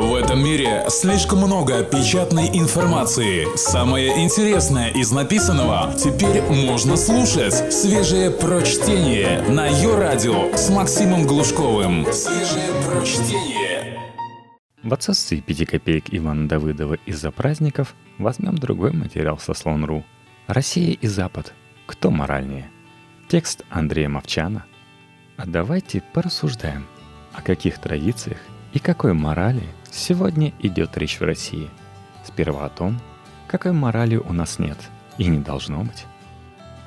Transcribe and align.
В 0.00 0.14
этом 0.14 0.42
мире 0.42 0.86
слишком 0.88 1.40
много 1.40 1.84
печатной 1.84 2.48
информации. 2.58 3.54
Самое 3.54 4.24
интересное 4.24 4.88
из 4.88 5.12
написанного 5.12 5.92
теперь 5.92 6.40
можно 6.40 6.96
слушать. 6.96 7.70
Свежее 7.70 8.30
прочтение 8.30 9.42
на 9.42 9.66
ее 9.66 9.98
радио 9.98 10.56
с 10.56 10.70
Максимом 10.70 11.26
Глушковым. 11.26 12.10
Свежее 12.14 12.70
прочтение. 12.88 14.00
В 14.82 14.94
отсутствии 14.94 15.40
пяти 15.40 15.66
копеек 15.66 16.06
Ивана 16.08 16.48
Давыдова 16.48 16.94
из-за 17.04 17.30
праздников 17.30 17.94
возьмем 18.16 18.56
другой 18.56 18.92
материал 18.92 19.38
со 19.38 19.52
слон.ру. 19.52 20.02
Россия 20.46 20.96
и 20.98 21.06
Запад. 21.08 21.52
Кто 21.84 22.10
моральнее? 22.10 22.70
Текст 23.28 23.66
Андрея 23.68 24.08
Мовчана. 24.08 24.64
А 25.36 25.44
давайте 25.44 26.02
порассуждаем, 26.14 26.86
о 27.34 27.42
каких 27.42 27.78
традициях 27.78 28.38
и 28.72 28.78
какой 28.78 29.12
морали 29.12 29.62
сегодня 29.90 30.52
идет 30.60 30.96
речь 30.96 31.20
в 31.20 31.24
России. 31.24 31.70
Сперва 32.24 32.66
о 32.66 32.70
том, 32.70 33.00
какой 33.46 33.72
морали 33.72 34.16
у 34.16 34.32
нас 34.32 34.58
нет 34.58 34.78
и 35.18 35.26
не 35.26 35.38
должно 35.38 35.82
быть. 35.82 36.06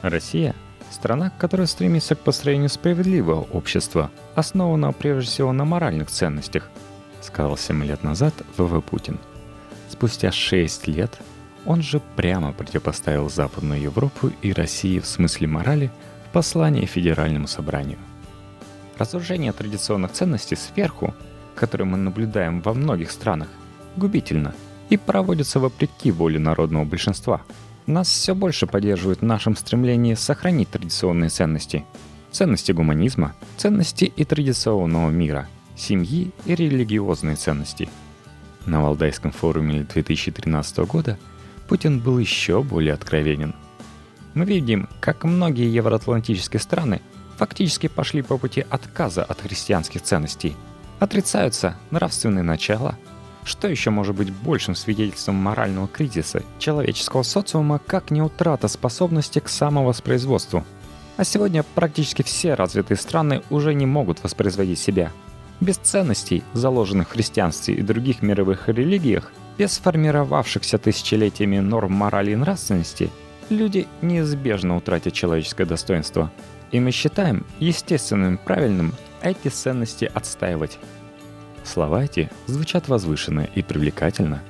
Россия– 0.02 0.56
страна, 0.92 1.32
которая 1.38 1.68
стремится 1.68 2.16
к 2.16 2.20
построению 2.20 2.70
справедливого 2.70 3.42
общества, 3.42 4.12
основанного 4.36 4.92
прежде 4.92 5.30
всего 5.30 5.52
на 5.52 5.66
моральных 5.66 6.10
ценностях, 6.10 6.70
сказал 7.22 7.58
7 7.58 7.84
лет 7.84 8.04
назад 8.04 8.34
ВВ 8.58 8.84
Путин. 8.84 9.20
Спустя 9.90 10.32
6 10.32 10.88
лет 10.88 11.18
он 11.66 11.82
же 11.82 12.02
прямо 12.16 12.52
противопоставил 12.52 13.30
Западную 13.30 13.82
Европу 13.82 14.32
и 14.42 14.52
России 14.54 15.00
в 15.00 15.06
смысле 15.06 15.48
морали 15.48 15.92
в 16.28 16.34
послании 16.34 16.86
Федеральному 16.86 17.48
собранию. 17.48 18.00
Разрушение 18.98 19.52
традиционных 19.54 20.12
ценностей 20.12 20.56
сверху– 20.56 21.14
которые 21.56 21.88
мы 21.88 21.98
наблюдаем 21.98 22.62
во 22.62 22.74
многих 22.74 23.12
странах, 23.12 23.48
губительно 23.96 24.54
и 24.90 24.98
проводится 24.98 25.60
вопреки 25.60 26.12
воле 26.12 26.40
народного 26.40 26.86
большинства. 26.86 27.42
Нас 27.86 28.08
все 28.08 28.36
больше 28.36 28.68
поддерживают 28.68 29.20
в 29.20 29.26
нашем 29.26 29.56
стремлении 29.56 30.14
сохранить 30.14 30.70
традиционные 30.70 31.30
ценности. 31.30 31.86
Ценности 32.32 32.72
гуманизма, 32.72 33.34
ценности 33.58 34.06
и 34.06 34.24
традиционного 34.24 35.10
мира, 35.10 35.48
семьи 35.76 36.32
и 36.46 36.56
религиозные 36.56 37.36
ценности. 37.36 37.90
На 38.66 38.82
Валдайском 38.82 39.32
форуме 39.32 39.86
2013 39.94 40.78
года 40.80 41.18
Путин 41.68 42.00
был 42.00 42.18
еще 42.18 42.64
более 42.64 42.94
откровенен. 42.94 43.54
Мы 44.34 44.46
видим, 44.46 44.90
как 45.00 45.24
многие 45.26 45.72
евроатлантические 45.74 46.60
страны 46.60 47.02
фактически 47.38 47.88
пошли 47.88 48.22
по 48.22 48.38
пути 48.38 48.66
отказа 48.70 49.24
от 49.24 49.42
христианских 49.42 50.02
ценностей– 50.02 50.56
Отрицаются 51.00 51.76
нравственные 51.92 52.44
начала. 52.44 52.96
Что 53.44 53.68
еще 53.68 53.90
может 53.90 54.16
быть 54.16 54.32
большим 54.32 54.74
свидетельством 54.74 55.36
морального 55.36 55.88
кризиса 55.88 56.44
человеческого 56.60 57.24
социума, 57.24 57.80
как 57.86 58.10
не 58.10 58.22
утрата 58.22 58.68
способности 58.68 59.40
к 59.40 59.50
самовоспроизводству? 59.50 60.64
А 61.18 61.24
сегодня 61.26 61.64
практически 61.64 62.22
все 62.22 62.54
развитые 62.54 62.98
страны 62.98 63.44
уже 63.50 63.74
не 63.74 63.86
могут 63.86 64.24
воспроизводить 64.24 64.80
себя. 64.80 65.12
Без 65.60 65.78
ценностей, 65.78 66.44
заложенных 66.54 67.10
в 67.10 67.12
христианстве 67.12 67.76
и 67.76 67.82
других 67.82 68.22
мировых 68.22 68.68
религиях, 68.70 69.32
без 69.58 69.74
сформировавшихся 69.74 70.78
тысячелетиями 70.78 71.60
норм 71.60 71.94
морали 71.94 72.32
и 72.32 72.36
нравственности, 72.36 73.12
люди 73.50 73.88
неизбежно 74.02 74.76
утратят 74.76 75.14
человеческое 75.14 75.66
достоинство. 75.66 76.32
И 76.72 76.80
мы 76.80 76.92
считаем 76.92 77.46
естественным 77.60 78.40
правильным 78.40 78.94
эти 79.24 79.48
ценности 79.48 80.10
отстаивать. 80.14 80.78
Слова 81.64 82.04
эти 82.04 82.30
звучат 82.46 82.88
возвышенно 82.88 83.48
и 83.56 83.62
привлекательно, 83.62 84.42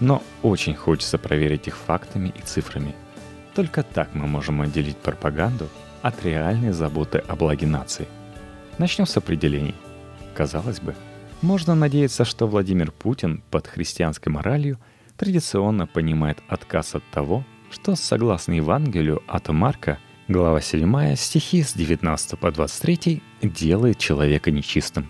но 0.00 0.22
очень 0.42 0.74
хочется 0.74 1.18
проверить 1.18 1.68
их 1.68 1.76
фактами 1.76 2.32
и 2.36 2.40
цифрами. 2.40 2.94
Только 3.54 3.82
так 3.82 4.14
мы 4.14 4.26
можем 4.26 4.60
отделить 4.62 4.96
пропаганду 4.96 5.68
от 6.02 6.24
реальной 6.24 6.72
заботы 6.72 7.18
о 7.18 7.36
благе 7.36 7.66
нации. 7.66 8.08
Начнем 8.78 9.06
с 9.06 9.16
определений. 9.16 9.74
Казалось 10.34 10.80
бы, 10.80 10.94
можно 11.42 11.74
надеяться, 11.74 12.24
что 12.24 12.46
Владимир 12.46 12.90
Путин 12.92 13.42
под 13.50 13.66
христианской 13.66 14.32
моралью 14.32 14.78
традиционно 15.16 15.86
понимает 15.86 16.38
отказ 16.48 16.94
от 16.94 17.04
того, 17.10 17.44
что, 17.70 17.96
согласно 17.96 18.52
Евангелию 18.52 19.22
от 19.26 19.48
Марка, 19.48 19.98
глава 20.28 20.60
7, 20.60 21.14
стихи 21.14 21.62
с 21.62 21.72
19 21.74 22.38
по 22.38 22.50
23, 22.50 23.22
делает 23.42 23.98
человека 23.98 24.50
нечистым. 24.50 25.08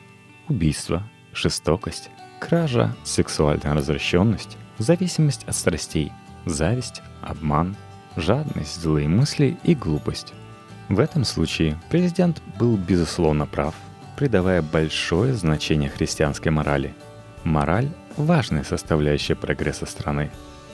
Убийство, 0.49 1.03
жестокость, 1.32 2.10
кража, 2.38 2.94
сексуальная 3.03 3.75
развращенность, 3.75 4.59
зависимость 4.78 5.44
от 5.44 5.56
страстей, 5.56 6.12
зависть, 6.44 7.03
обман, 7.22 7.76
жадность, 8.16 8.81
злые 8.81 9.09
мысли 9.09 9.56
и 9.65 9.75
глупость. 9.75 10.34
В 10.88 11.00
этом 11.00 11.25
случае 11.25 11.81
президент 11.91 12.43
был 12.59 12.76
безусловно 12.76 13.47
прав, 13.47 13.75
придавая 14.16 14.60
большое 14.60 15.32
значение 15.32 15.88
христианской 15.88 16.53
морали. 16.53 16.94
Мораль– 17.43 17.88
важная 18.16 18.65
составляющая 18.65 19.34
прогресса 19.34 19.87
страны. 19.87 20.31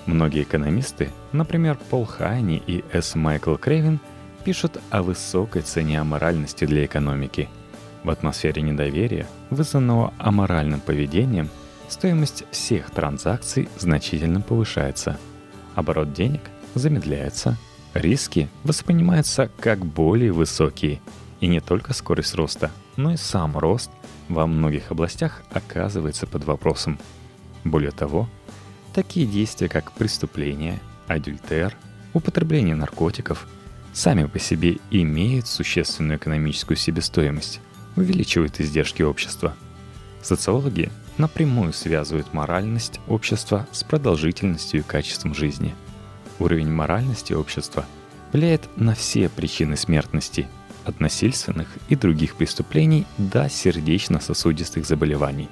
Многие 0.06 0.42
экономисты, 0.42 1.10
например, 1.30 1.78
Пол 1.90 2.06
Хайни 2.06 2.60
и 2.66 2.84
С. 2.92 3.14
Майкл 3.14 3.54
Крейвен, 3.54 4.00
пишут 4.44 4.80
о 4.90 5.02
высокой 5.02 5.62
цене 5.62 6.00
аморальности 6.00 6.64
для 6.64 6.84
экономики– 6.84 7.48
в 8.04 8.10
атмосфере 8.10 8.62
недоверия, 8.62 9.26
вызванного 9.50 10.12
аморальным 10.18 10.80
поведением, 10.80 11.48
стоимость 11.88 12.44
всех 12.50 12.90
транзакций 12.90 13.68
значительно 13.78 14.40
повышается. 14.40 15.18
Оборот 15.74 16.12
денег 16.12 16.40
замедляется, 16.74 17.56
риски 17.94 18.48
воспринимаются 18.64 19.50
как 19.60 19.84
более 19.84 20.32
высокие, 20.32 21.00
и 21.40 21.46
не 21.46 21.60
только 21.60 21.92
скорость 21.92 22.34
роста, 22.34 22.70
но 22.96 23.12
и 23.12 23.16
сам 23.16 23.56
рост 23.56 23.90
во 24.28 24.46
многих 24.46 24.90
областях 24.90 25.42
оказывается 25.52 26.26
под 26.26 26.44
вопросом. 26.44 26.98
Более 27.64 27.90
того, 27.90 28.28
такие 28.94 29.26
действия, 29.26 29.68
как 29.68 29.92
преступление, 29.92 30.80
адюльтер, 31.06 31.76
употребление 32.14 32.74
наркотиков, 32.74 33.46
сами 33.92 34.24
по 34.24 34.38
себе 34.38 34.78
имеют 34.90 35.46
существенную 35.46 36.18
экономическую 36.18 36.76
себестоимость– 36.76 37.60
увеличивает 37.96 38.60
издержки 38.60 39.02
общества. 39.02 39.54
Социологи 40.22 40.90
напрямую 41.18 41.72
связывают 41.72 42.32
моральность 42.32 43.00
общества 43.08 43.66
с 43.72 43.84
продолжительностью 43.84 44.80
и 44.80 44.84
качеством 44.84 45.34
жизни. 45.34 45.74
Уровень 46.38 46.70
моральности 46.70 47.32
общества 47.32 47.84
влияет 48.32 48.68
на 48.76 48.94
все 48.94 49.28
причины 49.28 49.76
смертности, 49.76 50.48
от 50.84 50.98
насильственных 50.98 51.68
и 51.88 51.94
других 51.94 52.34
преступлений 52.34 53.06
до 53.16 53.48
сердечно-сосудистых 53.48 54.84
заболеваний, 54.84 55.48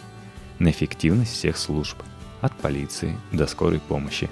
на 0.58 0.70
эффективность 0.70 1.34
всех 1.34 1.56
служб, 1.56 1.96
от 2.40 2.56
полиции 2.56 3.16
до 3.30 3.46
скорой 3.46 3.80
помощи, 3.80 4.28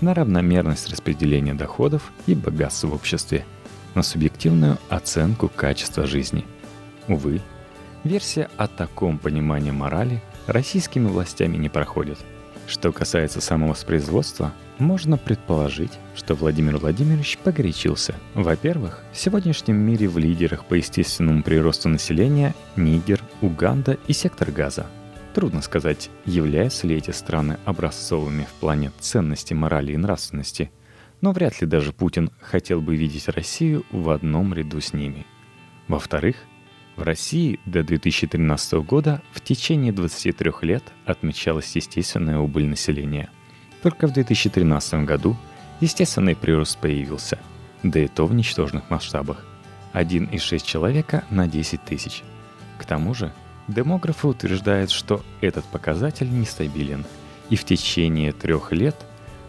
на 0.00 0.14
равномерность 0.14 0.90
распределения 0.90 1.54
доходов 1.54 2.12
и 2.26 2.34
богатства 2.34 2.88
в 2.88 2.94
обществе, 2.94 3.44
на 3.94 4.02
субъективную 4.02 4.78
оценку 4.88 5.48
качества 5.48 6.06
жизни– 6.06 6.44
Увы, 7.08 7.40
версия 8.02 8.48
о 8.56 8.66
таком 8.66 9.18
понимании 9.18 9.70
морали 9.70 10.20
российскими 10.46 11.06
властями 11.06 11.56
не 11.56 11.68
проходит. 11.68 12.18
Что 12.66 12.90
касается 12.90 13.40
самовоспроизводства, 13.40 14.52
можно 14.78 15.16
предположить, 15.16 15.92
что 16.16 16.34
Владимир 16.34 16.78
Владимирович 16.78 17.38
погорячился. 17.38 18.16
Во-первых, 18.34 19.04
в 19.12 19.16
сегодняшнем 19.16 19.76
мире 19.76 20.08
в 20.08 20.18
лидерах 20.18 20.64
по 20.64 20.74
естественному 20.74 21.44
приросту 21.44 21.88
населения 21.88 22.56
Нигер, 22.74 23.22
Уганда 23.40 23.98
и 24.08 24.12
сектор 24.12 24.50
газа. 24.50 24.86
Трудно 25.36 25.60
сказать, 25.60 26.08
являются 26.24 26.86
ли 26.86 26.96
эти 26.96 27.10
страны 27.10 27.58
образцовыми 27.66 28.44
в 28.44 28.54
плане 28.54 28.90
ценности 29.00 29.52
морали 29.52 29.92
и 29.92 29.96
нравственности, 29.98 30.70
но 31.20 31.32
вряд 31.32 31.60
ли 31.60 31.66
даже 31.66 31.92
Путин 31.92 32.30
хотел 32.40 32.80
бы 32.80 32.96
видеть 32.96 33.28
Россию 33.28 33.84
в 33.90 34.08
одном 34.08 34.54
ряду 34.54 34.80
с 34.80 34.94
ними. 34.94 35.26
Во-вторых, 35.88 36.36
в 36.96 37.02
России 37.02 37.60
до 37.66 37.82
2013 37.82 38.72
года 38.86 39.20
в 39.30 39.42
течение 39.42 39.92
23 39.92 40.52
лет 40.62 40.84
отмечалась 41.04 41.76
естественная 41.76 42.38
убыль 42.38 42.66
населения. 42.66 43.28
Только 43.82 44.06
в 44.06 44.14
2013 44.14 45.04
году 45.04 45.36
естественный 45.82 46.34
прирост 46.34 46.78
появился, 46.78 47.38
да 47.82 48.00
и 48.00 48.08
то 48.08 48.24
в 48.24 48.32
ничтожных 48.32 48.88
масштабах. 48.88 49.44
1,6 49.92 50.64
человека 50.64 51.24
на 51.28 51.46
10 51.46 51.84
тысяч. 51.84 52.22
К 52.78 52.86
тому 52.86 53.12
же, 53.12 53.34
демографы 53.68 54.28
утверждают, 54.28 54.90
что 54.90 55.22
этот 55.40 55.64
показатель 55.64 56.30
нестабилен, 56.30 57.04
и 57.50 57.56
в 57.56 57.64
течение 57.64 58.32
трех 58.32 58.72
лет 58.72 58.96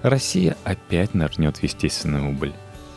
Россия 0.01 0.55
опять 0.63 1.13
нырнет 1.13 1.57
в 1.57 1.63
естественную 1.63 2.29
убыль. 2.29 2.53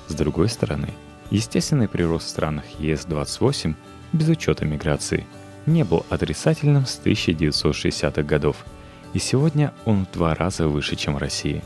С 0.09 0.15
другой 0.15 0.49
стороны, 0.49 0.91
естественный 1.31 1.89
прирост 1.89 2.27
в 2.27 2.31
странах 2.31 2.65
ЕС-28 2.79 3.75
без 4.13 4.29
учета 4.29 4.65
миграции, 4.65 5.27
не 5.67 5.85
был 5.85 6.05
отрицательным 6.09 6.87
с 6.87 7.01
1960-х 7.05 8.23
годов 8.23 8.65
и 9.13 9.19
сегодня 9.19 9.73
он 9.85 10.07
в 10.07 10.13
два 10.13 10.35
раза 10.35 10.69
выше, 10.69 10.97
чем 10.97 11.15
в 11.15 11.19
России. 11.19 11.63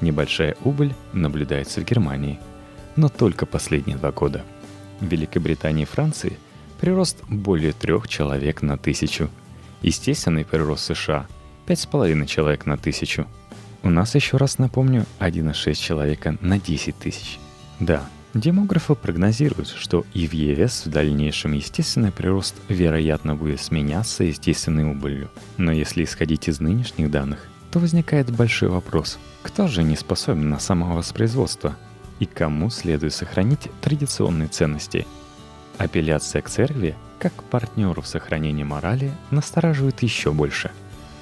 Небольшая 0.00 0.56
убыль 0.64 0.94
наблюдается 1.12 1.80
в 1.80 1.84
Германии, 1.84 2.38
но 2.96 3.08
только 3.08 3.46
последние 3.46 3.96
два 3.96 4.12
года. 4.12 4.42
В 5.00 5.06
Великобритании 5.06 5.82
и 5.82 5.86
Франции 5.86 6.38
прирост 6.82 7.22
более 7.28 7.72
трех 7.72 8.08
человек 8.08 8.60
на 8.60 8.76
тысячу. 8.76 9.30
Естественный 9.82 10.44
прирост 10.44 10.86
США– 10.86 11.28
5,5 11.68 12.26
человек 12.26 12.66
на 12.66 12.76
тысячу. 12.76 13.28
У 13.84 13.88
нас, 13.88 14.16
еще 14.16 14.36
раз 14.36 14.58
напомню, 14.58 15.06
1,6 15.20 15.74
человека 15.74 16.36
на 16.40 16.58
10 16.58 16.98
тысяч. 16.98 17.38
Да, 17.78 18.02
Демографы 18.34 18.96
прогнозируют, 18.96 19.68
что 19.68 20.04
и 20.12 20.26
в 20.26 20.32
ЕС 20.32 20.86
в 20.86 20.90
дальнейшем 20.90 21.52
естественный 21.52 22.10
прирост 22.10 22.56
вероятно 22.68 23.36
будет 23.36 23.60
сменяться 23.60 24.24
естественной 24.24 24.90
убылью. 24.90 25.30
Но 25.58 25.70
если 25.70 26.02
исходить 26.02 26.48
из 26.48 26.58
нынешних 26.58 27.12
данных, 27.12 27.46
то 27.70 27.78
возникает 27.78 28.34
большой 28.34 28.70
вопрос, 28.70 29.20
кто 29.44 29.68
же 29.68 29.84
не 29.84 29.94
способен 29.94 30.50
на 30.50 30.58
самовоспроизводство 30.58 31.76
и 32.18 32.26
кому 32.26 32.70
следует 32.70 33.14
сохранить 33.14 33.68
традиционные 33.80 34.48
ценности. 34.48 35.06
Апелляция 35.78 36.42
к 36.42 36.50
церкви, 36.50 36.94
как 37.18 37.32
партнеру 37.44 38.02
в 38.02 38.06
сохранении 38.06 38.64
морали, 38.64 39.12
настораживает 39.30 40.02
еще 40.02 40.32
больше. 40.32 40.70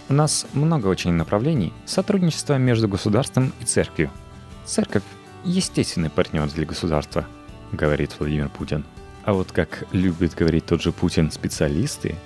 У 0.09 0.13
нас 0.13 0.47
много 0.55 0.89
очень 0.89 1.13
направлений 1.13 1.73
сотрудничества 1.87 2.59
между 2.59 2.89
государством 2.89 3.53
и 3.61 3.65
церковью. 3.65 4.11
Церковь 4.65 5.05
естественный 5.45 6.11
партнер 6.11 6.49
для 6.51 6.67
государства, 6.67 7.27
говорит 7.73 8.17
Владимир 8.19 8.49
Путин. 8.49 8.85
А 9.25 9.33
вот 9.33 9.53
как 9.53 9.85
любит 9.93 10.35
говорить 10.35 10.67
тот 10.67 10.83
же 10.83 10.93
Путин 10.93 11.31
специалисты, 11.31 12.17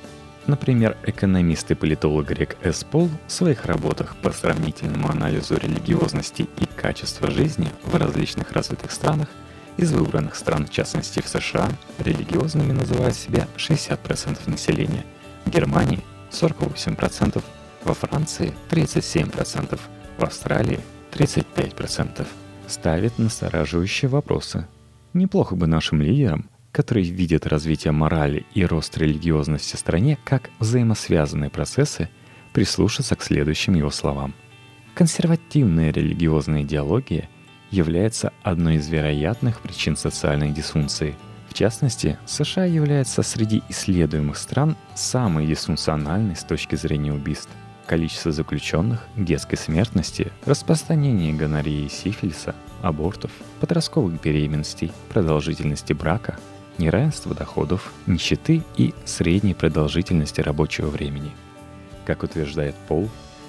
например, 0.46 0.96
экономист 1.04 1.70
и 1.70 1.74
политолог 1.74 2.28
Грек 2.28 2.56
Эспол 2.62 3.10
в 3.26 3.32
своих 3.32 3.66
работах 3.66 4.16
по 4.16 4.30
сравнительному 4.30 5.10
анализу 5.10 5.56
религиозности 5.56 6.42
и 6.42 6.66
качества 6.66 7.30
жизни 7.30 7.68
в 7.84 7.94
различных 7.96 8.52
развитых 8.52 8.92
странах 8.92 9.28
из 9.76 9.92
выбранных 9.92 10.36
стран, 10.36 10.66
в 10.66 10.70
частности 10.70 11.20
в 11.20 11.28
США, 11.28 11.68
религиозными 11.98 12.72
называют 12.72 13.14
себя 13.14 13.48
60% 13.56 14.50
населения, 14.50 15.04
в 15.44 15.50
Германии 15.50 16.00
48%, 16.30 17.42
во 17.84 17.94
Франции 17.94 18.54
37%, 18.70 19.78
в 20.18 20.24
Австралии 20.24 20.80
35% 21.12 22.26
ставит 22.66 23.18
настораживающие 23.18 24.08
вопросы. 24.08 24.66
Неплохо 25.12 25.54
бы 25.54 25.66
нашим 25.66 26.00
лидерам, 26.00 26.48
которые 26.72 27.08
видят 27.08 27.46
развитие 27.46 27.92
морали 27.92 28.46
и 28.54 28.64
рост 28.64 28.98
религиозности 28.98 29.76
в 29.76 29.78
стране 29.78 30.18
как 30.24 30.50
взаимосвязанные 30.58 31.50
процессы, 31.50 32.08
прислушаться 32.52 33.14
к 33.14 33.22
следующим 33.22 33.74
его 33.74 33.90
словам. 33.90 34.34
Консервативная 34.94 35.92
религиозная 35.92 36.62
идеология 36.62 37.28
является 37.74 38.32
одной 38.42 38.76
из 38.76 38.88
вероятных 38.88 39.60
причин 39.60 39.96
социальной 39.96 40.50
дисфункции. 40.50 41.16
В 41.48 41.54
частности, 41.54 42.18
США 42.26 42.64
является 42.64 43.22
среди 43.22 43.62
исследуемых 43.68 44.36
стран 44.38 44.76
самой 44.94 45.46
дисфункциональной 45.46 46.36
с 46.36 46.44
точки 46.44 46.76
зрения 46.76 47.12
убийств– 47.12 47.50
количество 47.86 48.32
заключенных, 48.32 49.06
детской 49.16 49.56
смертности, 49.56 50.32
распространение 50.46 51.32
гонореи 51.32 51.86
и 51.86 51.88
сифилиса, 51.88 52.54
абортов, 52.82 53.30
подростковых 53.60 54.20
беременностей, 54.20 54.92
продолжительности 55.10 55.92
брака, 55.92 56.38
неравенства 56.78 57.34
доходов, 57.34 57.92
нищеты 58.06 58.62
и 58.76 58.94
средней 59.04 59.54
продолжительности 59.54 60.40
рабочего 60.40 60.88
времени. 60.88 61.32
Как 62.04 62.22
утверждает 62.22 62.74
Пол, 62.88 63.08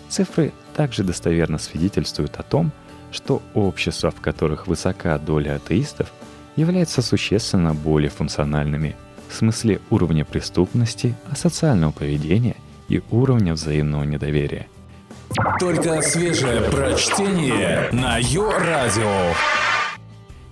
цифры 0.09 0.53
также 0.75 1.03
достоверно 1.03 1.57
свидетельствуют 1.57 2.37
о 2.37 2.43
том, 2.43 2.71
что 3.15 3.41
общества, 3.53 4.11
в 4.11 4.21
которых 4.21 4.67
высока 4.67 5.17
доля 5.17 5.55
атеистов, 5.55 6.11
являются 6.55 7.01
существенно 7.01 7.73
более 7.73 8.09
функциональными 8.09 8.95
в 9.29 9.33
смысле 9.33 9.81
уровня 9.89 10.25
преступности, 10.25 11.15
асоциального 11.31 11.91
поведения 11.91 12.55
и 12.87 13.01
уровня 13.09 13.53
взаимного 13.53 14.03
недоверия. 14.03 14.67
Только 15.59 16.01
свежее 16.01 16.61
прочтение 16.69 17.89
на 17.91 18.17
Йо-Радио. 18.19 19.33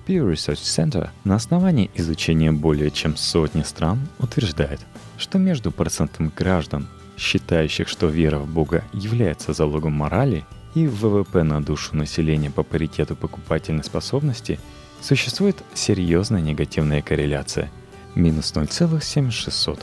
Pew 0.07 0.31
Research 0.31 0.63
Center 0.63 1.09
на 1.23 1.35
основании 1.35 1.91
изучения 1.95 2.51
более 2.51 2.91
чем 2.91 3.15
сотни 3.15 3.61
стран 3.61 3.99
утверждает, 4.19 4.81
что 5.17 5.37
между 5.37 5.71
процентом 5.71 6.31
граждан, 6.35 6.87
считающих, 7.17 7.87
что 7.87 8.07
вера 8.07 8.39
в 8.39 8.47
Бога 8.47 8.83
является 8.91 9.53
залогом 9.53 9.93
морали, 9.93 10.43
и 10.75 10.87
ВВП 10.87 11.43
на 11.43 11.63
душу 11.63 11.95
населения 11.95 12.49
по 12.49 12.63
паритету 12.63 13.15
покупательной 13.15 13.83
способности, 13.83 14.59
существует 15.01 15.63
серьезная 15.73 16.41
негативная 16.41 17.01
корреляция– 17.01 17.71
минус 18.15 18.53
0,76. 18.53 19.79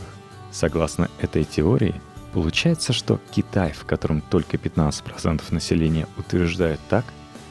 Согласно 0.51 1.09
этой 1.21 1.45
теории, 1.45 1.95
Получается, 2.33 2.93
что 2.93 3.21
Китай, 3.33 3.73
в 3.73 3.85
котором 3.85 4.21
только 4.21 4.57
15% 4.57 5.43
населения 5.51 6.07
утверждают 6.17 6.81
так, 6.89 7.05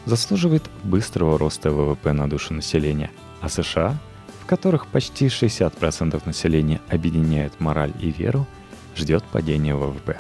заслуживает 0.06 0.70
быстрого 0.84 1.38
роста 1.38 1.72
ВВП 1.72 2.14
на 2.14 2.30
душу 2.30 2.54
населения, 2.54 3.12
а 3.42 3.50
США, 3.50 3.98
в 4.42 4.46
которых 4.46 4.88
почти 4.88 5.28
60% 5.28 6.22
населения 6.26 6.82
объединяют 6.90 7.60
мораль 7.60 7.94
и 8.00 8.10
веру, 8.10 8.48
ждет 8.96 9.24
падения 9.26 9.76
ВВП. 9.76 10.18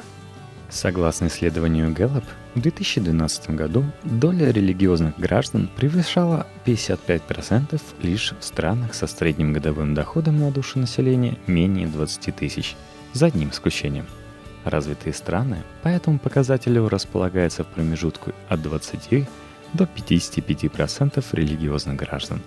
Согласно 0.69 1.27
исследованию 1.27 1.89
Gallup, 1.89 2.23
в 2.53 2.61
2012 2.61 3.49
году 3.51 3.83
доля 4.03 4.51
религиозных 4.51 5.17
граждан 5.19 5.69
превышала 5.75 6.45
55% 6.65 7.81
лишь 8.03 8.33
в 8.39 8.43
странах 8.43 8.93
со 8.93 9.07
средним 9.07 9.53
годовым 9.53 9.95
доходом 9.95 10.39
на 10.39 10.51
душу 10.51 10.79
населения 10.79 11.37
менее 11.47 11.87
20 11.87 12.35
тысяч, 12.35 12.75
за 13.13 13.27
одним 13.27 13.49
исключением– 13.49 14.05
Развитые 14.65 15.13
страны 15.13 15.63
по 15.83 15.87
этому 15.87 16.19
показателю 16.19 16.89
располагаются 16.89 17.63
в 17.63 17.67
промежутку 17.67 18.33
от 18.49 18.61
20 18.61 19.27
до 19.73 19.83
55% 19.85 21.23
религиозных 21.31 21.95
граждан. 21.95 22.41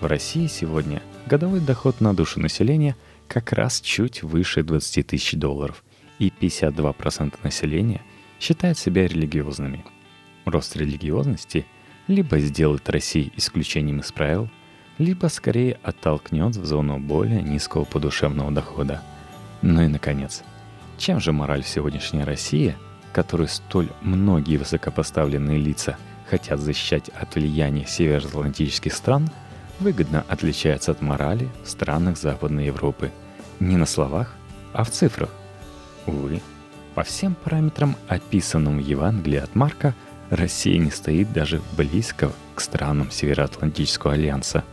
В 0.00 0.06
России 0.06 0.46
сегодня 0.46 1.02
годовой 1.26 1.60
доход 1.60 2.00
на 2.00 2.14
душу 2.14 2.40
населения 2.40 2.96
как 3.28 3.52
раз 3.52 3.80
чуть 3.80 4.22
выше 4.22 4.62
20 4.62 5.06
тысяч 5.06 5.32
долларов, 5.32 5.82
и 6.18 6.28
52% 6.28 7.34
населения 7.42 8.02
считают 8.40 8.78
себя 8.78 9.06
религиозными. 9.06 9.84
Рост 10.44 10.76
религиозности 10.76 11.66
либо 12.06 12.38
сделает 12.38 12.88
Россию 12.90 13.30
исключением 13.36 14.00
из 14.00 14.12
правил, 14.12 14.48
либо 14.98 15.26
скорее 15.26 15.78
оттолкнет 15.82 16.56
в 16.56 16.64
зону 16.64 16.98
более 16.98 17.42
низкого 17.42 17.84
подушевного 17.84 18.50
дохода. 18.50 19.02
Ну 19.62 19.82
и 19.82 19.88
наконец– 19.88 20.42
чем 20.98 21.20
же 21.20 21.32
мораль 21.32 21.64
сегодняшней 21.64 22.24
России, 22.24 22.76
которую 23.12 23.48
столь 23.48 23.88
многие 24.00 24.56
высокопоставленные 24.56 25.58
лица 25.58 25.96
хотят 26.28 26.60
защищать 26.60 27.08
от 27.10 27.34
влияния 27.34 27.86
североатлантических 27.86 28.92
стран, 28.92 29.28
выгодно 29.80 30.24
отличается 30.28 30.92
от 30.92 31.02
морали 31.02 31.48
в 31.64 31.68
странах 31.68 32.16
Западной 32.16 32.66
Европы? 32.66 33.10
Не 33.60 33.76
на 33.76 33.86
словах, 33.86 34.34
а 34.72 34.84
в 34.84 34.90
цифрах. 34.90 35.30
Увы, 36.06 36.40
по 36.94 37.02
всем 37.02 37.34
параметрам, 37.34 37.96
описанным 38.08 38.78
в 38.78 38.80
Евангелии 38.80 39.38
от 39.38 39.54
Марка, 39.54 39.94
Россия 40.30 40.78
не 40.78 40.90
стоит 40.90 41.32
даже 41.32 41.60
близко 41.76 42.30
к 42.54 42.60
странам 42.60 43.10
Североатлантического 43.10 44.14
альянса. 44.14 44.64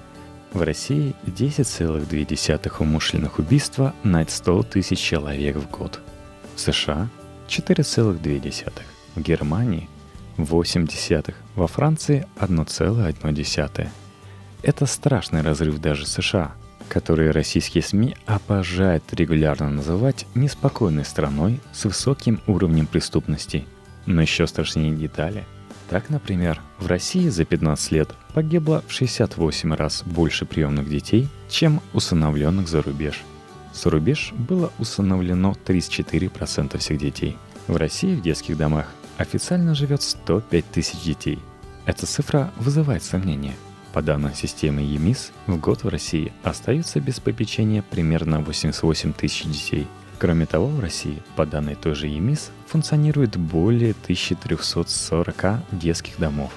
В 0.54 0.62
России 0.62 1.16
10,2 1.26 2.72
умышленных 2.80 3.40
убийства 3.40 3.94
на 4.04 4.26
100 4.28 4.64
тысяч 4.64 5.00
человек 5.00 5.56
в 5.56 5.70
год– 5.70 6.00
в 6.56 6.60
США 6.60 7.10
4,2, 7.48 8.72
в 9.16 9.22
Германии 9.22 9.90
0,8, 10.38 11.34
во 11.56 11.68
Франции 11.68 12.28
1,1. 12.38 13.88
Это 14.64 14.86
страшный 14.86 15.42
разрыв 15.42 15.80
даже 15.80 16.06
США, 16.06 16.52
которые 16.90 17.32
российские 17.32 17.84
СМИ 17.84 18.16
обожают 18.26 19.04
регулярно 19.14 19.70
называть 19.70 20.26
неспокойной 20.36 21.06
страной 21.06 21.60
с 21.74 21.86
высоким 21.86 22.42
уровнем 22.48 22.88
преступности. 22.88 23.66
Но 24.06 24.22
еще 24.22 24.48
страшнее 24.48 24.96
детали. 24.96 25.46
Так, 25.90 26.10
например, 26.10 26.62
в 26.80 26.88
России 26.88 27.28
за 27.28 27.46
15 27.46 27.92
лет 27.92 28.10
погибло 28.34 28.84
в 28.88 28.92
68 28.92 29.74
раз 29.74 30.04
больше 30.06 30.46
приемных 30.46 30.90
детей, 30.90 31.28
чем 31.50 31.82
усыновленных 31.94 32.68
за 32.68 32.82
рубеж– 32.82 33.22
за 33.74 33.90
рубеж 33.90 34.34
было 34.34 34.72
усыновлено 34.80 35.56
34% 35.66 36.78
всех 36.78 36.98
детей. 36.98 37.38
В 37.68 37.78
России 37.78 38.16
в 38.16 38.22
детских 38.22 38.58
домах 38.58 38.88
официально 39.18 39.76
живет 39.76 40.02
105 40.02 40.66
тысяч 40.66 41.02
детей. 41.02 41.40
Эта 41.86 42.06
цифра 42.06 42.52
вызывает 42.58 43.04
сомнения. 43.04 43.56
По 43.94 44.02
данным 44.02 44.34
системы 44.34 44.82
ЕМИС, 44.82 45.32
в 45.48 45.60
год 45.60 45.84
в 45.84 45.90
России 45.90 46.32
остаются 46.44 47.02
без 47.02 47.20
попечения 47.20 47.82
примерно 47.82 48.40
88 48.40 49.12
тысяч 49.12 49.44
детей. 49.44 49.88
Кроме 50.18 50.46
того, 50.46 50.68
в 50.68 50.80
России, 50.80 51.22
по 51.36 51.46
данной 51.46 51.76
той 51.76 51.94
же 51.94 52.08
ЕМИС, 52.08 52.52
функционирует 52.68 53.36
более 53.38 53.92
1340 53.92 55.46
детских 55.72 56.18
домов. 56.20 56.54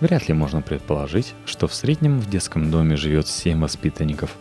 Вряд 0.00 0.28
ли 0.28 0.34
можно 0.34 0.62
предположить, 0.62 1.34
что 1.46 1.66
в 1.66 1.74
среднем 1.74 2.20
в 2.20 2.30
детском 2.30 2.70
доме 2.70 2.96
живет 2.96 3.26
7 3.26 3.60
воспитанников. 3.60 4.36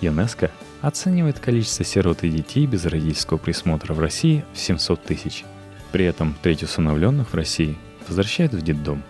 ЮНЕСКО 0.00 0.50
оценивает 0.80 1.38
количество 1.38 1.84
сирот 1.84 2.24
и 2.24 2.30
детей 2.30 2.66
без 2.66 2.84
родительского 2.86 3.38
присмотра 3.38 3.94
в 3.94 4.00
России 4.00 4.44
в 4.52 4.58
700 4.58 5.04
тысяч. 5.04 5.44
При 5.92 6.04
этом 6.04 6.34
треть 6.42 6.64
усыновленных 6.64 7.32
в 7.32 7.34
России 7.34 7.76
возвращают 8.08 8.52
в 8.52 8.62
детдом. 8.62 9.04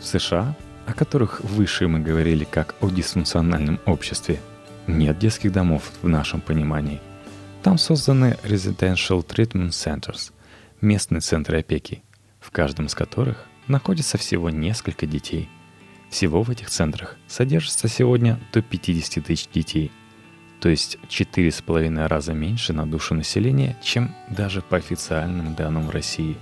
В 0.00 0.06
США, 0.06 0.56
о 0.86 0.92
которых 0.92 1.40
выше 1.42 1.88
мы 1.88 2.00
говорили 2.00 2.44
как 2.44 2.74
о 2.80 2.90
дисфункциональном 2.90 3.80
обществе, 3.86 4.40
нет 4.86 5.18
детских 5.18 5.52
домов 5.52 5.90
в 6.02 6.08
нашем 6.08 6.40
понимании– 6.40 7.00
там 7.64 7.78
созданы 7.78 8.36
Residential 8.42 9.26
Treatment 9.26 9.70
Centers, 9.70 10.32
местные 10.82 11.22
центры 11.22 11.60
опеки, 11.60 12.02
в 12.38 12.50
каждом 12.50 12.86
из 12.86 12.94
которых 12.94 13.46
находится 13.68 14.18
всего 14.18 14.50
несколько 14.50 15.06
детей. 15.06 15.48
Всего 16.10 16.42
в 16.42 16.50
этих 16.50 16.68
центрах 16.68 17.16
содержится 17.26 17.88
сегодня 17.88 18.38
до 18.52 18.60
50 18.60 19.24
тысяч 19.24 19.48
детей, 19.48 19.90
то 20.60 20.68
есть 20.68 20.98
4,5 21.08 22.06
раза 22.06 22.34
меньше 22.34 22.74
на 22.74 22.86
душу 22.86 23.14
населения, 23.14 23.78
чем 23.82 24.14
даже 24.28 24.60
по 24.60 24.76
официальным 24.76 25.54
данным 25.54 25.88
России. 25.88 26.36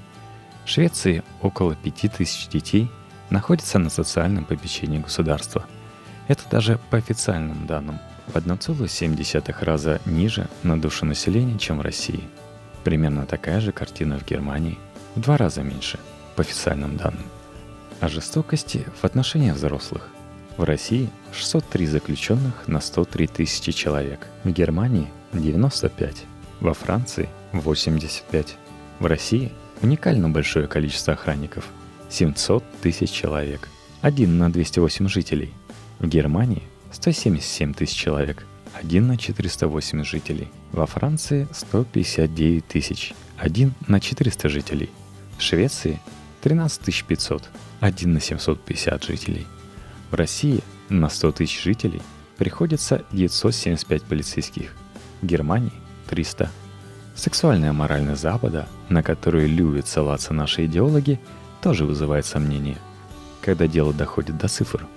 В 0.64 0.68
Швеции 0.68 1.22
около 1.40 1.76
5 1.76 2.16
тысяч 2.18 2.48
детей 2.48 2.90
находятся 3.30 3.78
на 3.78 3.90
социальном 3.90 4.44
попечении 4.44 4.98
государства. 4.98 5.64
Это 6.28 6.42
даже 6.50 6.78
по 6.90 6.98
официальным 6.98 7.66
данным– 7.66 7.98
в 8.26 8.36
1,7 8.36 9.64
раза 9.64 10.00
ниже 10.06 10.48
на 10.62 10.80
душу 10.80 11.06
населения, 11.06 11.58
чем 11.58 11.78
в 11.78 11.82
России. 11.82 12.24
Примерно 12.84 13.26
такая 13.26 13.60
же 13.60 13.72
картина 13.72 14.18
в 14.18 14.24
Германии, 14.24 14.78
в 15.14 15.20
два 15.20 15.36
раза 15.36 15.62
меньше, 15.62 15.98
по 16.36 16.42
официальным 16.42 16.96
данным. 16.96 17.24
О 18.00 18.08
жестокости 18.08 18.86
в 19.00 19.04
отношении 19.04 19.50
взрослых. 19.50 20.08
В 20.56 20.64
России 20.64 21.10
603 21.32 21.86
заключенных 21.86 22.68
на 22.68 22.80
103 22.80 23.26
тысячи 23.26 23.72
человек. 23.72 24.26
В 24.44 24.50
Германии 24.50 25.08
95. 25.32 26.24
Во 26.60 26.74
Франции 26.74 27.28
85. 27.52 28.56
В 28.98 29.06
России 29.06 29.52
уникально 29.82 30.28
большое 30.28 30.66
количество 30.68 31.14
охранников– 31.14 31.66
700 32.12 32.62
тысяч 32.82 33.10
человек. 33.10 33.68
Один 34.02 34.36
на 34.36 34.52
208 34.52 35.08
жителей. 35.08 35.50
В 35.98 36.06
Германии 36.06 36.62
177 36.92 37.72
тысяч 37.72 37.96
человек, 37.96 38.44
1 38.74 39.06
на 39.06 39.16
408 39.16 40.04
жителей. 40.04 40.48
Во 40.72 40.84
Франции 40.84 41.48
159 41.52 42.66
тысяч, 42.66 43.14
1 43.38 43.72
на 43.88 43.98
400 43.98 44.48
жителей. 44.50 44.90
В 45.38 45.42
Швеции 45.42 46.00
13 46.42 47.04
500, 47.04 47.48
1 47.80 48.12
на 48.12 48.20
750 48.20 49.04
жителей. 49.04 49.46
В 50.10 50.14
России 50.14 50.60
на 50.90 51.08
100 51.08 51.32
тысяч 51.32 51.62
жителей 51.62 52.02
приходится 52.36 53.06
975 53.12 54.02
полицейских. 54.02 54.74
В 55.22 55.26
Германии 55.26 55.72
300. 56.10 56.50
Сексуальная 57.14 57.72
моральность 57.72 58.20
Запада, 58.20 58.68
на 58.90 59.02
которую 59.02 59.48
любят 59.48 59.86
ссылаться 59.86 60.34
наши 60.34 60.66
идеологи, 60.66 61.18
тоже 61.62 61.84
вызывает 61.84 62.26
сомнения. 62.26 62.78
Когда 63.40 63.66
дело 63.66 63.92
доходит 63.92 64.36
до 64.36 64.48
цифр– 64.48 64.86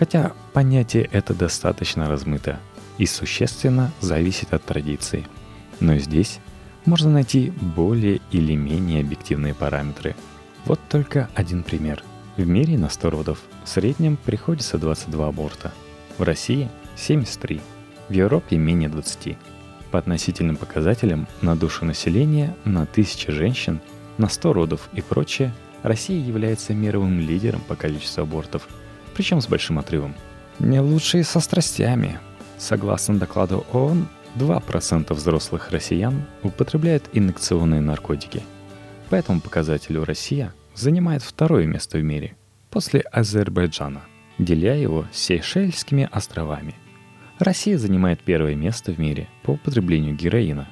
Хотя 0.00 0.32
понятие 0.54 1.08
это 1.12 1.34
достаточно 1.34 2.08
размыто 2.08 2.58
и 2.96 3.04
существенно 3.04 3.92
зависит 4.00 4.54
от 4.54 4.64
традиции. 4.64 5.26
Но 5.78 5.96
здесь 5.98 6.40
можно 6.86 7.10
найти 7.10 7.50
более 7.50 8.22
или 8.30 8.54
менее 8.54 9.02
объективные 9.02 9.54
параметры. 9.54 10.16
Вот 10.64 10.80
только 10.88 11.28
один 11.34 11.62
пример. 11.62 12.02
В 12.38 12.46
мире 12.46 12.78
на 12.78 12.88
100 12.88 13.10
родов 13.10 13.40
в 13.64 13.68
среднем 13.68 14.16
приходится 14.16 14.78
22 14.78 15.28
аборта. 15.28 15.70
В 16.16 16.22
России 16.22 16.70
73. 16.96 17.60
В 18.08 18.12
Европе 18.12 18.56
менее 18.56 18.88
20. 18.88 19.36
По 19.90 19.98
относительным 19.98 20.56
показателям 20.56 21.26
на 21.42 21.56
душу 21.56 21.84
населения 21.84 22.56
на 22.64 22.82
1000 22.84 23.32
женщин, 23.32 23.82
на 24.16 24.30
100 24.30 24.52
родов 24.54 24.88
и 24.94 25.02
прочее, 25.02 25.52
Россия 25.82 26.22
является 26.22 26.74
мировым 26.74 27.20
лидером 27.20 27.60
по 27.60 27.76
количеству 27.76 28.22
абортов– 28.22 28.68
причем 29.14 29.40
с 29.40 29.46
большим 29.46 29.78
отрывом. 29.78 30.14
Не 30.58 30.80
лучшие 30.80 31.24
со 31.24 31.40
страстями. 31.40 32.18
Согласно 32.56 33.18
докладу 33.18 33.66
ООН, 33.72 34.08
2% 34.36 35.12
взрослых 35.12 35.70
россиян 35.70 36.24
употребляют 36.42 37.04
инъекционные 37.12 37.80
наркотики. 37.80 38.42
По 39.08 39.16
этому 39.16 39.40
показателю 39.40 40.04
Россия 40.04 40.54
занимает 40.74 41.22
второе 41.22 41.66
место 41.66 41.98
в 41.98 42.02
мире, 42.02 42.36
после 42.70 43.00
Азербайджана, 43.00 44.02
деля 44.38 44.74
его 44.74 45.06
с 45.12 45.18
Сейшельскими 45.18 46.08
островами. 46.10 46.74
Россия 47.38 47.76
занимает 47.76 48.20
первое 48.20 48.54
место 48.54 48.92
в 48.92 48.98
мире 48.98 49.28
по 49.42 49.52
употреблению 49.52 50.14
героина. 50.14 50.68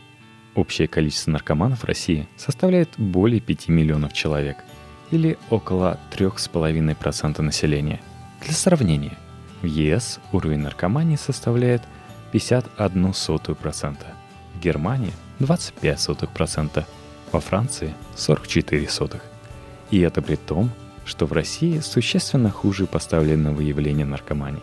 Общее 0.54 0.88
количество 0.88 1.32
наркоманов 1.32 1.80
в 1.80 1.84
России 1.84 2.28
составляет 2.36 2.90
более 2.98 3.40
5 3.40 3.68
миллионов 3.68 4.12
человек, 4.12 4.58
или 5.10 5.38
около 5.50 5.98
3,5% 6.10 7.42
населения– 7.42 8.00
для 8.40 8.54
сравнения, 8.54 9.18
в 9.62 9.66
ЕС 9.66 10.20
уровень 10.32 10.60
наркомании 10.60 11.16
составляет 11.16 11.82
51%, 12.32 13.96
в 14.54 14.60
Германии 14.60 15.12
25%, 15.40 16.84
во 17.32 17.40
Франции 17.40 17.94
44%. 18.16 19.20
И 19.90 20.00
это 20.00 20.22
при 20.22 20.36
том, 20.36 20.70
что 21.04 21.26
в 21.26 21.32
России 21.32 21.80
существенно 21.80 22.50
хуже 22.50 22.86
поставлено 22.86 23.52
выявление 23.52 24.06
наркомании. 24.06 24.62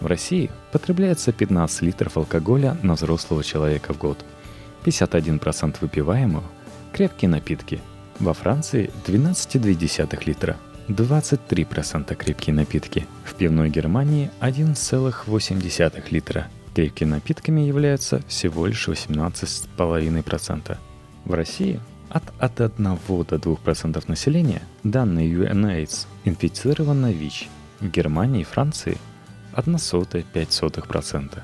В 0.00 0.06
России 0.06 0.50
потребляется 0.72 1.32
15 1.32 1.82
литров 1.82 2.16
алкоголя 2.16 2.76
на 2.82 2.94
взрослого 2.94 3.42
человека 3.42 3.92
в 3.92 3.98
год, 3.98 4.24
51% 4.84 5.76
выпиваемого– 5.80 6.44
крепкие 6.92 7.28
напитки. 7.28 7.80
Во 8.18 8.32
Франции 8.32 8.90
12,2 9.06 10.24
литра– 10.24 10.56
23% 10.88 12.14
крепкие 12.14 12.54
напитки. 12.54 13.06
В 13.24 13.34
пивной 13.34 13.68
Германии 13.68 14.30
1,8 14.40 16.04
литра. 16.10 16.48
Крепкими 16.74 17.10
напитками 17.10 17.60
являются 17.60 18.22
всего 18.26 18.66
лишь 18.66 18.88
18,5%. 18.88 20.78
В 21.24 21.34
России 21.34 21.80
от, 22.08 22.22
от 22.38 22.60
1 22.60 22.98
до 23.08 23.36
2% 23.36 24.04
населения, 24.08 24.62
данные 24.82 25.32
UNAIDS, 25.32 26.06
инфицировано 26.24 27.12
ВИЧ. 27.12 27.48
В 27.80 27.90
Германии 27.90 28.40
и 28.42 28.44
Франции 28.44 28.96
1,05%. 29.54 31.42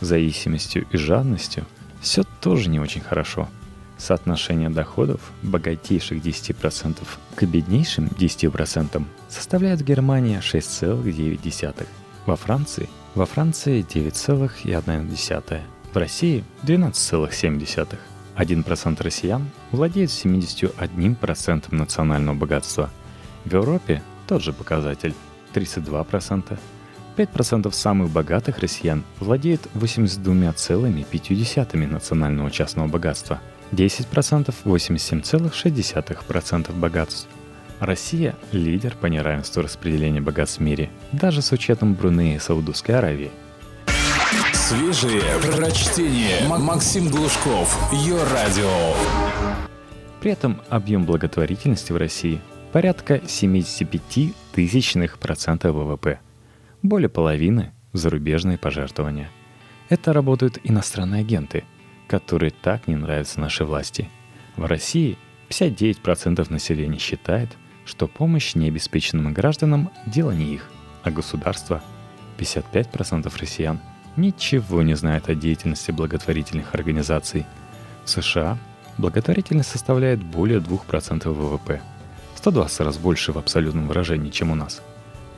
Зависимостью 0.00 0.86
и 0.92 0.96
жадностью 0.96 1.64
все 2.00 2.22
тоже 2.40 2.68
не 2.68 2.78
очень 2.78 3.00
хорошо– 3.00 3.48
Соотношение 4.02 4.68
доходов 4.68 5.30
богатейших 5.42 6.24
10% 6.24 6.98
к 7.36 7.44
беднейшим 7.44 8.06
10% 8.06 9.04
составляет 9.28 9.82
в 9.82 9.84
Германии 9.84 10.40
6,9%, 10.40 11.86
во 12.26 12.34
Франции 12.34 12.88
во 13.14 13.26
Франции 13.26 13.86
9,1%, 13.88 15.60
в 15.92 15.96
России 15.96 16.42
12,7%. 16.64 17.96
1% 18.34 19.02
россиян 19.04 19.48
владеет 19.70 20.10
71% 20.10 21.72
национального 21.72 22.34
богатства. 22.34 22.90
В 23.44 23.52
Европе 23.52 24.02
тот 24.26 24.42
же 24.42 24.52
показатель– 24.52 25.14
32%. 25.54 26.58
5% 27.16 27.72
самых 27.72 28.10
богатых 28.10 28.58
россиян 28.58 29.04
владеют 29.20 29.68
82,5% 29.74 31.86
национального 31.86 32.50
частного 32.50 32.88
богатства– 32.88 33.40
10% 33.72 34.54
87,6% 34.64 36.72
богатств. 36.72 37.28
Россия– 37.80 38.36
лидер 38.52 38.94
по 39.00 39.06
неравенству 39.06 39.62
распределения 39.62 40.20
богатств 40.20 40.58
в 40.58 40.62
мире, 40.62 40.90
даже 41.10 41.42
с 41.42 41.50
учетом 41.52 41.94
Брунеи 41.94 42.36
и 42.36 42.38
Саудовской 42.38 42.96
Аравии. 42.96 43.30
Свежие 44.52 45.22
прочтение. 45.40 46.46
Максим 46.46 47.08
Глушков. 47.08 47.92
Ее 47.92 48.22
радио. 48.32 48.94
При 50.20 50.30
этом 50.30 50.60
объем 50.68 51.04
благотворительности 51.04 51.92
в 51.92 51.96
России 51.96 52.40
порядка 52.72 53.20
75 53.26 54.32
тысячных 54.52 55.18
процента 55.18 55.72
ВВП. 55.72 56.20
Более 56.82 57.08
половины– 57.08 57.72
зарубежные 57.92 58.58
пожертвования. 58.58 59.30
Это 59.88 60.12
работают 60.12 60.58
иностранные 60.62 61.22
агенты– 61.22 61.64
которые 62.12 62.50
так 62.50 62.88
не 62.88 62.94
нравятся 62.94 63.40
нашей 63.40 63.64
власти. 63.64 64.10
В 64.56 64.66
России 64.66 65.16
59% 65.48 66.52
населения 66.52 66.98
считает, 66.98 67.48
что 67.86 68.06
помощь 68.06 68.54
необеспеченным 68.54 69.32
гражданам– 69.32 69.90
дело 70.06 70.32
не 70.32 70.52
их, 70.52 70.70
а 71.04 71.10
государства. 71.10 71.82
55% 72.36 73.32
россиян 73.40 73.80
ничего 74.16 74.82
не 74.82 74.94
знают 74.94 75.30
о 75.30 75.34
деятельности 75.34 75.90
благотворительных 75.90 76.74
организаций. 76.74 77.46
В 78.04 78.10
США 78.10 78.58
благотворительность 78.98 79.70
составляет 79.70 80.22
более 80.22 80.58
2% 80.60 81.30
ВВП, 81.30 81.80
120 82.36 82.80
раз 82.80 82.98
больше 82.98 83.32
в 83.32 83.38
абсолютном 83.38 83.88
выражении, 83.88 84.28
чем 84.28 84.50
у 84.50 84.54
нас. 84.54 84.82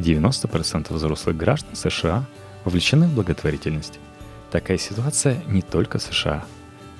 90% 0.00 0.92
взрослых 0.92 1.36
граждан 1.36 1.76
США 1.76 2.24
вовлечены 2.64 3.06
в 3.06 3.14
благотворительность. 3.14 4.00
Такая 4.50 4.78
ситуация 4.78 5.40
не 5.46 5.62
только 5.62 5.98
в 5.98 6.02
США. 6.02 6.44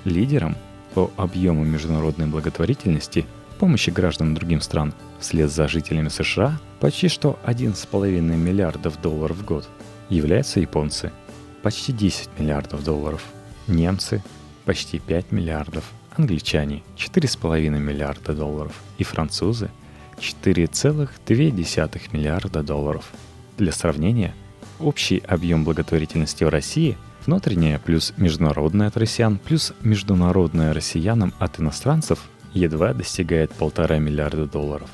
Лидером 0.05 0.55
по 0.93 1.11
объему 1.17 1.65
международной 1.65 2.27
благотворительности 2.27 3.25
помощи 3.59 3.89
гражданам 3.89 4.35
другим 4.35 4.61
стран 4.61 4.93
вслед 5.19 5.51
за 5.51 5.67
жителями 5.67 6.09
США 6.09 6.59
почти 6.79 7.09
что 7.09 7.39
1,5 7.45 8.21
миллиардов 8.21 9.01
долларов 9.01 9.37
в 9.37 9.45
год 9.45 9.67
являются 10.09 10.59
японцы– 10.59 11.11
почти 11.63 11.91
10 11.91 12.29
миллиардов 12.37 12.83
долларов, 12.83 13.23
немцы– 13.65 14.23
почти 14.65 14.99
5 14.99 15.31
миллиардов, 15.31 15.83
англичане– 16.15 16.83
4,5 16.95 17.69
миллиарда 17.69 18.33
долларов 18.33 18.73
и 18.99 19.03
французы– 19.03 19.71
4,2 20.19 22.01
миллиарда 22.13 22.61
долларов. 22.61 23.11
Для 23.57 23.71
сравнения, 23.71 24.35
общий 24.79 25.17
объем 25.17 25.63
благотворительности 25.63 26.43
в 26.43 26.49
России– 26.49 26.95
внутренняя 27.25 27.79
плюс 27.79 28.13
международная 28.17 28.87
от 28.87 28.97
россиян 28.97 29.37
плюс 29.37 29.73
международная 29.81 30.73
россиянам 30.73 31.33
от 31.39 31.59
иностранцев 31.59 32.19
едва 32.53 32.93
достигает 32.93 33.51
полтора 33.51 33.97
миллиарда 33.97 34.45
долларов. 34.45 34.89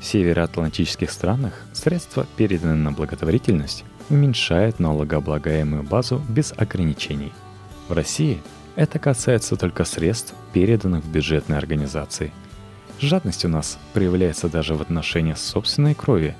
В 0.00 0.04
североатлантических 0.04 1.10
странах 1.10 1.62
средства, 1.72 2.26
переданные 2.36 2.76
на 2.76 2.92
благотворительность, 2.92 3.84
уменьшает 4.10 4.80
налогооблагаемую 4.80 5.82
базу 5.84 6.20
без 6.28 6.52
ограничений. 6.56 7.32
В 7.88 7.92
России 7.92 8.42
это 8.74 8.98
касается 8.98 9.56
только 9.56 9.84
средств, 9.84 10.34
переданных 10.52 11.04
в 11.04 11.08
бюджетные 11.12 11.58
организации. 11.58 12.32
Жадность 12.98 13.44
у 13.44 13.48
нас 13.48 13.78
проявляется 13.92 14.48
даже 14.48 14.74
в 14.74 14.82
отношении 14.82 15.34
собственной 15.34 15.94
крови. 15.94 16.34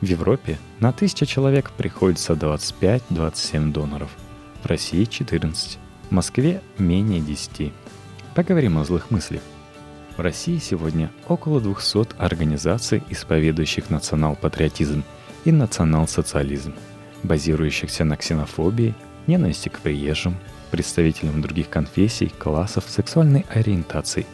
В 0.00 0.04
Европе 0.04 0.58
на 0.80 0.90
1000 0.90 1.26
человек 1.26 1.70
приходится 1.70 2.34
25-27 2.34 3.72
доноров, 3.72 4.10
в 4.66 4.68
России 4.68 5.04
14, 5.04 5.78
в 6.08 6.12
Москве 6.12 6.60
менее 6.76 7.20
10. 7.20 7.72
Поговорим 8.34 8.78
о 8.78 8.84
злых 8.84 9.12
мыслях. 9.12 9.42
В 10.16 10.20
России 10.20 10.58
сегодня 10.58 11.12
около 11.28 11.60
200 11.60 12.16
организаций, 12.18 13.04
исповедующих 13.08 13.90
национал-патриотизм 13.90 15.04
и 15.44 15.52
национал-социализм– 15.52 16.74
базирующихся 17.22 18.02
на 18.02 18.16
ксенофобии, 18.16 18.96
ненависти 19.28 19.68
к 19.68 19.78
приезжим, 19.78 20.36
представителям 20.72 21.42
других 21.42 21.68
конфессий, 21.68 22.26
классов, 22.36 22.86
сексуальной 22.88 23.46
ориентации. 23.48 24.26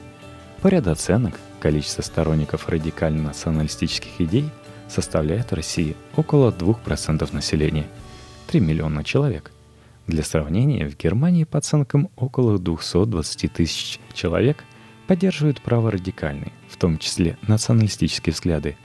По 0.63 0.69
ряду 0.69 0.93
оценок, 0.93 1.35
количество 1.61 2.01
сторонников 2.01 2.71
радикально-националистических 2.71 4.19
идей 4.19 4.49
составляет 4.89 5.51
в 5.51 5.55
России 5.55 5.95
около 6.17 6.51
2% 6.51 7.35
населения– 7.35 7.87
3 8.47 8.61
миллиона 8.61 9.05
человек. 9.05 9.53
Для 10.07 10.25
сравнения, 10.25 10.89
в 10.89 10.97
Германии 10.97 11.45
по 11.45 11.59
оценкам 11.59 12.11
около 12.17 12.59
220 12.59 13.53
тысяч 13.53 14.01
человек 14.13 14.65
поддерживают 15.07 15.61
праворадикальные, 15.61 16.53
в 16.69 16.77
том 16.77 16.99
числе 16.99 17.39
националистические 17.47 18.33
взгляды. 18.33 18.77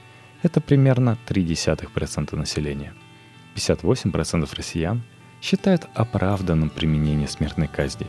Это 0.42 0.60
примерно 0.60 1.18
0,3% 1.26 2.36
населения– 2.36 2.94
58% 3.58 4.48
россиян 4.56 5.02
считают 5.42 5.86
оправданным 5.94 6.70
применение 6.70 7.28
смертной 7.28 7.68
казни. 7.68 8.06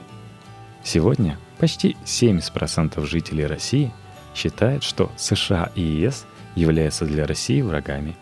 Сегодня 0.84 1.38
почти 1.60 1.98
70% 2.06 3.06
жителей 3.06 3.46
России 3.46 3.92
считают, 4.36 4.84
что 4.84 5.12
США 5.18 5.72
и 5.76 5.82
ЕС 5.82 6.26
являются 6.56 7.06
для 7.06 7.26
России 7.26 7.62
врагами. 7.62 8.16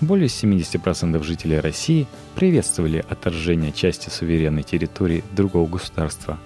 Более 0.00 0.28
70% 0.28 1.22
жителей 1.22 1.60
России 1.60 2.06
приветствовали 2.34 3.04
отторжение 3.08 3.72
части 3.72 4.08
суверенной 4.08 4.62
территории 4.62 5.24
другого 5.32 5.68
государства. 5.68 6.38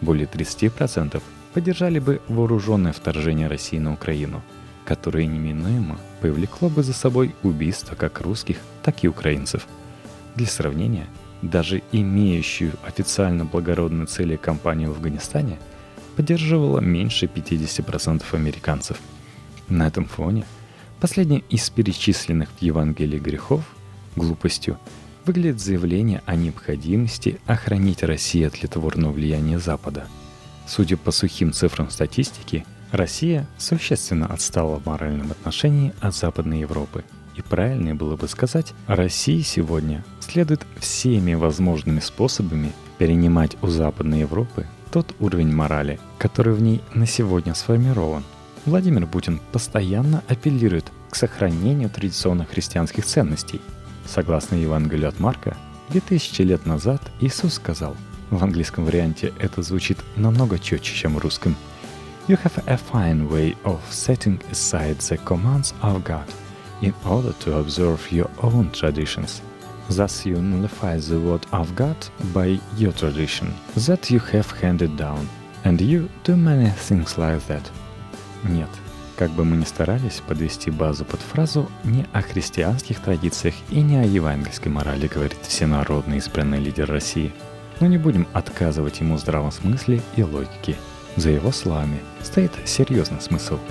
Более 0.00 0.26
30% 0.26 1.20
поддержали 1.52 1.98
бы 1.98 2.20
вооруженное 2.28 2.92
вторжение 2.92 3.48
России 3.48 3.78
на 3.78 3.92
Украину, 3.92 4.42
которое 4.84 5.26
неминуемо 5.26 5.98
повлекло 6.20 6.68
бы 6.68 6.82
за 6.82 6.92
собой 6.92 7.34
убийство 7.42 7.96
как 7.96 8.20
русских, 8.20 8.58
так 8.82 9.02
и 9.02 9.08
украинцев– 9.08 9.66
для 10.36 10.46
сравнения, 10.46 11.06
даже 11.42 11.82
имеющую 11.92 12.72
официально 12.84 13.44
благородные 13.44 14.06
цели 14.06 14.36
кампанию 14.36 14.90
в 14.90 14.96
Афганистане 14.96 15.58
поддерживала 16.16 16.80
меньше 16.80 17.26
50% 17.26 18.22
американцев. 18.32 18.98
На 19.68 19.86
этом 19.86 20.06
фоне 20.06 20.44
последним 21.00 21.42
из 21.48 21.68
перечисленных 21.70 22.48
в 22.50 22.62
Евангелии 22.62 23.18
грехов, 23.18 23.64
глупостью, 24.16 24.78
выглядит 25.24 25.60
заявление 25.60 26.22
о 26.26 26.36
необходимости 26.36 27.40
охранить 27.46 28.02
Россию 28.02 28.48
от 28.48 28.62
литворного 28.62 29.12
влияния 29.12 29.58
Запада. 29.58 30.06
Судя 30.66 30.96
по 30.96 31.10
сухим 31.10 31.52
цифрам 31.52 31.90
статистики, 31.90 32.64
Россия 32.92 33.48
существенно 33.58 34.26
отстала 34.26 34.78
в 34.78 34.86
моральном 34.86 35.30
отношении 35.30 35.92
от 36.00 36.14
Западной 36.14 36.60
Европы– 36.60 37.04
и 37.40 37.42
правильнее 37.42 37.94
было 37.94 38.16
бы 38.16 38.28
сказать, 38.28 38.74
России 38.86 39.40
сегодня 39.40 40.04
следует 40.20 40.66
всеми 40.78 41.32
возможными 41.32 42.00
способами 42.00 42.72
перенимать 42.98 43.56
у 43.62 43.68
Западной 43.68 44.20
Европы 44.20 44.66
тот 44.90 45.14
уровень 45.20 45.54
морали, 45.54 45.98
который 46.18 46.52
в 46.52 46.60
ней 46.60 46.82
на 46.92 47.06
сегодня 47.06 47.54
сформирован. 47.54 48.24
Владимир 48.66 49.06
Путин 49.06 49.40
постоянно 49.52 50.22
апеллирует 50.28 50.92
к 51.10 51.16
сохранению 51.16 51.90
традиционных 51.90 52.50
христианских 52.50 53.04
ценностей. 53.04 53.60
Согласно 54.06 54.56
Евангелию 54.56 55.08
от 55.08 55.18
Марка, 55.18 55.56
2000 55.90 56.42
лет 56.42 56.66
назад 56.66 57.00
Иисус 57.20 57.54
сказал, 57.54 57.96
в 58.30 58.42
английском 58.42 58.84
варианте 58.84 59.32
это 59.38 59.62
звучит 59.62 59.98
намного 60.16 60.58
четче, 60.58 60.94
чем 60.94 61.14
в 61.14 61.18
русском, 61.18 61.56
You 62.28 62.38
have 62.44 62.62
a 62.66 62.78
fine 62.92 63.28
way 63.28 63.56
of 63.64 63.80
setting 63.90 64.40
aside 64.50 64.98
the 64.98 65.18
commands 65.24 65.74
of 65.82 66.04
God– 66.04 66.26
in 66.82 66.94
order 67.06 67.32
to 67.40 67.58
observe 67.58 68.10
your 68.10 68.30
own 68.42 68.70
traditions. 68.72 69.42
Thus 69.88 70.24
you 70.24 70.36
nullify 70.36 70.98
the 70.98 71.18
word 71.18 71.46
of 71.52 71.74
God 71.74 71.96
by 72.32 72.60
your 72.76 72.92
tradition 72.92 73.52
that 73.76 74.10
you 74.10 74.20
have 74.20 74.50
handed 74.52 74.96
down, 74.96 75.28
and 75.64 75.80
you 75.80 76.08
do 76.24 76.36
many 76.36 76.70
things 76.70 77.18
like 77.18 77.44
that. 77.48 77.68
Нет, 78.44 78.68
как 79.16 79.30
бы 79.30 79.44
мы 79.44 79.56
ни 79.56 79.64
старались 79.64 80.22
подвести 80.26 80.70
базу 80.70 81.04
под 81.04 81.20
фразу, 81.20 81.70
не 81.84 82.06
о 82.12 82.22
христианских 82.22 83.00
традициях 83.00 83.54
и 83.70 83.80
не 83.80 83.96
о 83.96 84.04
евангельской 84.04 84.72
морали 84.72 85.08
говорит 85.08 85.38
всенародный 85.42 86.18
избранный 86.18 86.58
лидер 86.58 86.88
России. 86.90 87.32
Но 87.80 87.86
не 87.86 87.98
будем 87.98 88.26
отказывать 88.32 89.00
ему 89.00 89.16
в 89.16 89.20
здравом 89.20 89.52
смысле 89.52 90.02
и 90.16 90.22
логике. 90.22 90.76
За 91.16 91.30
его 91.30 91.52
словами 91.52 92.00
стоит 92.22 92.52
серьезный 92.64 93.20
смысл– 93.20 93.58